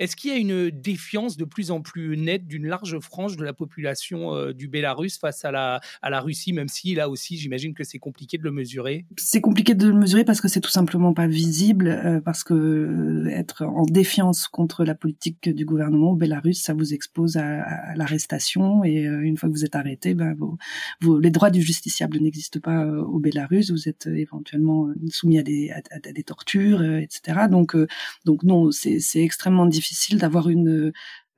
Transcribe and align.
Est-ce 0.00 0.16
qu'il 0.16 0.30
y 0.30 0.32
a 0.32 0.38
une 0.38 0.70
défiance 0.70 1.36
de 1.36 1.44
plus 1.44 1.70
en 1.70 1.82
plus 1.82 2.16
nette 2.16 2.46
d'une 2.46 2.66
large 2.66 2.98
frange 3.00 3.36
de 3.36 3.44
la 3.44 3.52
population 3.52 4.34
euh, 4.34 4.54
du 4.54 4.66
Bélarus 4.66 5.18
face 5.18 5.44
à 5.44 5.50
la, 5.50 5.82
à 6.00 6.08
la 6.08 6.22
Russie, 6.22 6.54
même 6.54 6.68
si 6.68 6.94
là 6.94 7.10
aussi, 7.10 7.36
j'imagine 7.36 7.74
que 7.74 7.84
c'est 7.84 7.98
compliqué 7.98 8.38
de 8.38 8.42
le 8.42 8.50
mesurer? 8.50 9.04
C'est 9.18 9.42
compliqué 9.42 9.74
de 9.74 9.86
le 9.86 9.92
mesurer 9.92 10.24
parce 10.24 10.40
que 10.40 10.48
c'est 10.48 10.62
tout 10.62 10.70
simplement 10.70 11.12
pas 11.12 11.26
visible, 11.26 11.88
euh, 11.88 12.18
parce 12.18 12.44
que 12.44 12.54
euh, 12.54 13.26
être 13.28 13.64
en 13.64 13.84
défiance 13.84 14.48
contre 14.48 14.86
la 14.86 14.94
politique 14.94 15.50
du 15.50 15.66
gouvernement 15.66 16.12
au 16.12 16.16
Bélarus, 16.16 16.62
ça 16.62 16.72
vous 16.72 16.94
expose 16.94 17.36
à, 17.36 17.94
l'arrestation 17.94 18.82
et 18.82 19.02
une 19.02 19.36
fois 19.36 19.50
que 19.50 19.54
vous 19.54 19.66
êtes 19.66 19.76
arrêté, 19.76 20.14
ben, 20.14 20.34
les 21.20 21.30
droits 21.30 21.50
du 21.50 21.60
justiciable 21.60 22.18
n'existent 22.20 22.60
pas 22.60 22.86
au 22.86 23.18
Bélarus, 23.18 23.70
vous 23.70 23.86
êtes 23.86 24.06
éventuellement 24.06 24.88
soumis 25.10 25.38
à 25.38 25.42
des, 25.42 25.70
à 25.70 25.98
des 25.98 26.22
tortures, 26.22 26.82
etc. 26.82 27.48
Donc, 27.50 27.76
donc 28.24 28.44
non, 28.44 28.70
c'est 28.70 29.00
extrêmement 29.16 29.66
difficile 29.66 29.89
d'avoir 30.18 30.48
une 30.48 30.92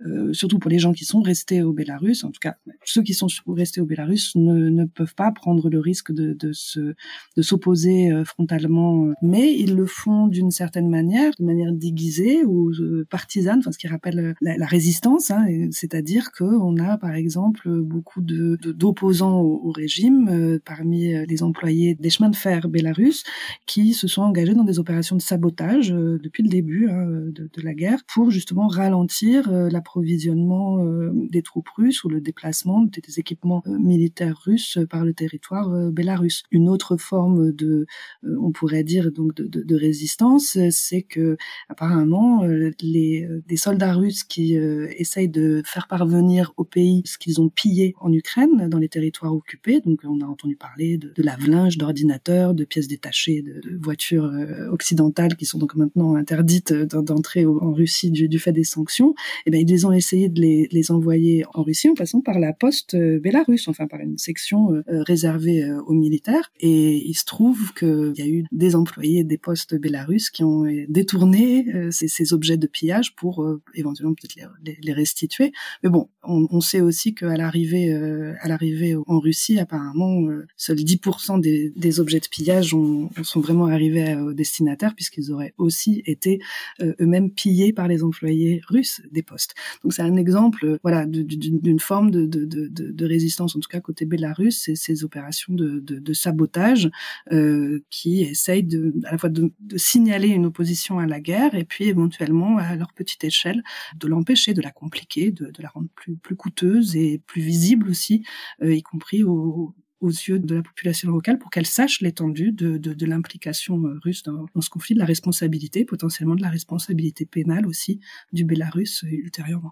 euh, 0.06 0.32
surtout 0.32 0.58
pour 0.58 0.70
les 0.70 0.78
gens 0.78 0.92
qui 0.92 1.04
sont 1.04 1.22
restés 1.22 1.62
au 1.62 1.72
Bélarus, 1.72 2.24
en 2.24 2.30
tout 2.30 2.40
cas 2.40 2.56
ceux 2.84 3.02
qui 3.02 3.14
sont 3.14 3.28
restés 3.46 3.80
au 3.80 3.84
Bélarus 3.84 4.34
ne, 4.34 4.68
ne 4.68 4.84
peuvent 4.84 5.14
pas 5.14 5.30
prendre 5.30 5.68
le 5.68 5.78
risque 5.78 6.12
de, 6.12 6.32
de 6.32 6.52
se 6.52 6.94
de 7.36 7.42
s'opposer 7.42 8.10
euh, 8.10 8.24
frontalement, 8.24 9.12
mais 9.22 9.54
ils 9.54 9.76
le 9.76 9.86
font 9.86 10.26
d'une 10.26 10.50
certaine 10.50 10.88
manière, 10.88 11.32
de 11.38 11.44
manière 11.44 11.72
déguisée 11.72 12.44
ou 12.44 12.70
euh, 12.70 13.06
partisane, 13.10 13.60
enfin 13.60 13.70
ce 13.70 13.78
qui 13.78 13.86
rappelle 13.86 14.34
la, 14.40 14.56
la 14.56 14.66
résistance, 14.66 15.30
hein, 15.30 15.46
c'est-à-dire 15.70 16.32
que 16.32 16.44
on 16.44 16.78
a 16.78 16.98
par 16.98 17.14
exemple 17.14 17.70
beaucoup 17.82 18.22
de 18.22 18.58
d'opposants 18.72 19.40
au, 19.40 19.68
au, 19.68 19.70
régime 19.70 20.58
parmi 20.64 21.14
les 21.26 21.42
employés 21.42 21.94
des 21.94 22.10
chemins 22.10 22.28
de 22.28 22.36
fer 22.36 22.68
bélarus 22.68 23.24
qui 23.66 23.94
se 23.94 24.06
sont 24.08 24.22
engagés 24.22 24.54
dans 24.54 24.64
des 24.64 24.78
opérations 24.78 25.16
de 25.16 25.22
sabotage 25.22 25.90
depuis 25.90 26.42
le 26.42 26.48
début 26.48 26.88
hein, 26.88 27.06
de, 27.06 27.50
de, 27.52 27.62
la 27.62 27.74
guerre 27.74 28.00
pour 28.12 28.30
justement 28.30 28.66
ralentir 28.66 29.50
la 29.50 29.80
l'approvisionnement 29.92 30.84
euh, 30.84 31.10
des 31.12 31.42
troupes 31.42 31.68
russes 31.68 32.04
ou 32.04 32.08
le 32.08 32.20
déplacement 32.20 32.82
des 32.82 33.18
équipements 33.18 33.62
euh, 33.66 33.78
militaires 33.78 34.38
russes 34.44 34.78
par 34.88 35.04
le 35.04 35.12
territoire 35.12 35.70
euh, 35.70 35.90
bélarus. 35.90 36.44
Une 36.50 36.68
autre 36.68 36.96
forme 36.96 37.52
de, 37.52 37.86
on 38.22 38.52
pourrait 38.52 38.84
dire 38.84 39.12
donc 39.12 39.34
de, 39.34 39.76
résistance, 39.76 40.56
c'est 40.70 41.02
que 41.02 41.36
apparemment 41.68 42.44
les 42.80 43.26
des 43.48 43.56
soldats 43.56 43.94
russes 43.94 44.22
qui 44.22 44.54
essayent 44.54 45.28
de 45.28 45.62
faire 45.64 45.88
parvenir 45.88 46.52
au 46.56 46.64
pays 46.64 47.02
ce 47.06 47.18
qu'ils 47.18 47.40
ont 47.40 47.48
pillé 47.48 47.94
en 48.00 48.12
Ukraine 48.12 48.68
dans 48.68 48.78
les 48.78 48.88
territoires 48.88 49.34
occupés. 49.34 49.80
Donc 49.80 50.00
on 50.04 50.20
a 50.20 50.26
entendu 50.26 50.56
parler 50.56 50.98
de, 50.98 51.10
lave-linge, 51.16 51.78
d'ordinateurs, 51.78 52.54
de 52.54 52.64
pièces 52.64 52.86
détachées, 52.86 53.42
de, 53.42 53.60
voitures 53.80 54.30
occidentales 54.70 55.36
qui 55.36 55.46
sont 55.46 55.58
donc 55.58 55.74
maintenant 55.74 56.14
interdites 56.14 56.72
d'entrer 56.72 57.46
en 57.46 57.72
Russie 57.72 58.10
du, 58.10 58.38
fait 58.38 58.52
des 58.52 58.64
sanctions. 58.64 59.14
Et 59.46 59.46
eh 59.46 59.50
ben 59.50 59.60
ils 59.72 59.86
ont 59.86 59.92
essayé 59.92 60.28
de 60.28 60.40
les, 60.40 60.90
envoyer 60.90 61.44
en 61.54 61.62
Russie 61.62 61.88
en 61.88 61.94
passant 61.94 62.20
par 62.20 62.38
la 62.38 62.52
poste 62.52 62.94
euh, 62.94 63.18
bélarusse, 63.18 63.68
enfin 63.68 63.86
par 63.86 64.00
une 64.00 64.18
section 64.18 64.72
euh, 64.72 64.82
euh, 64.88 65.02
réservée 65.02 65.64
aux 65.86 65.94
militaires. 65.94 66.50
Et 66.60 67.08
il 67.08 67.14
se 67.14 67.24
trouve 67.24 67.72
qu'il 67.74 68.12
y 68.16 68.22
a 68.22 68.26
eu 68.26 68.44
des 68.52 68.74
employés 68.76 69.24
des 69.24 69.38
postes 69.38 69.74
bélarusses 69.74 70.30
qui 70.30 70.44
ont 70.44 70.64
détourné 70.88 71.66
ces, 71.90 72.32
objets 72.32 72.56
de 72.56 72.66
pillage 72.66 73.14
pour 73.14 73.46
éventuellement 73.74 74.14
peut-être 74.14 74.36
les, 74.64 74.92
restituer. 74.92 75.52
Mais 75.82 75.90
bon, 75.90 76.08
on, 76.22 76.60
sait 76.60 76.80
aussi 76.80 77.14
qu'à 77.14 77.36
l'arrivée 77.36 77.92
à 78.40 78.48
l'arrivée 78.48 78.94
en 79.06 79.18
Russie, 79.18 79.58
apparemment, 79.58 80.28
seuls 80.56 80.78
10% 80.78 81.40
des, 81.40 81.72
des, 81.74 82.00
objets 82.00 82.20
de 82.20 82.28
pillage 82.28 82.74
ont, 82.74 83.10
sont 83.22 83.40
vraiment 83.40 83.66
arrivés 83.66 84.16
aux 84.16 84.32
destinataires 84.32 84.94
puisqu'ils 84.94 85.32
auraient 85.32 85.54
aussi 85.58 86.02
été 86.06 86.40
eux-mêmes 86.80 87.30
pillés 87.30 87.72
par 87.72 87.88
les 87.88 88.02
employés 88.02 88.60
russes 88.68 89.02
des 89.10 89.22
postes. 89.22 89.54
Donc 89.82 89.92
c'est 89.92 90.02
un 90.02 90.16
exemple, 90.16 90.78
voilà, 90.82 91.06
d'une 91.06 91.80
forme 91.80 92.10
de, 92.10 92.26
de, 92.26 92.46
de, 92.46 93.06
résistance, 93.06 93.56
en 93.56 93.60
tout 93.60 93.68
cas 93.68 93.80
côté 93.80 94.04
Bélarus, 94.04 94.62
c'est 94.64 94.76
ces 94.76 95.04
opérations 95.04 95.52
de, 95.54 96.12
sabotage 96.12 96.90
euh, 97.32 97.80
qui 97.90 98.22
essayent 98.22 98.62
de, 98.62 98.94
à 99.04 99.12
la 99.12 99.18
fois 99.18 99.30
de, 99.30 99.50
signaler 99.76 100.28
une 100.28 100.46
opposition 100.46 100.98
à 100.98 101.06
la 101.06 101.20
guerre 101.20 101.54
et 101.54 101.64
puis 101.64 101.84
éventuellement 101.84 102.58
à 102.58 102.76
leur 102.76 102.92
petite 102.92 103.24
échelle 103.24 103.62
de 103.96 104.06
l'empêcher, 104.06 104.54
de 104.54 104.60
la 104.60 104.70
compliquer, 104.70 105.30
de, 105.30 105.50
la 105.58 105.68
rendre 105.68 105.88
plus, 105.94 106.16
plus 106.16 106.36
coûteuse 106.36 106.96
et 106.96 107.20
plus 107.26 107.42
visible 107.42 107.88
aussi, 107.88 108.24
euh, 108.62 108.74
y 108.74 108.82
compris 108.82 109.24
aux, 109.24 109.74
aux 110.02 110.10
yeux 110.10 110.38
de 110.38 110.56
la 110.56 110.62
population 110.62 111.10
locale 111.10 111.38
pour 111.38 111.50
qu'elle 111.50 111.66
sache 111.66 112.00
l'étendue 112.00 112.52
de, 112.52 113.06
l'implication 113.06 113.86
euh, 113.86 113.98
russe 114.02 114.22
dans, 114.22 114.46
dans, 114.54 114.60
ce 114.60 114.68
conflit, 114.68 114.94
de 114.94 114.98
la 114.98 115.06
responsabilité, 115.06 115.84
potentiellement 115.84 116.34
de 116.34 116.42
la 116.42 116.50
responsabilité 116.50 117.24
pénale 117.24 117.66
aussi 117.66 118.00
du 118.32 118.44
Bélarus 118.44 119.04
euh, 119.04 119.08
ultérieurement. 119.08 119.60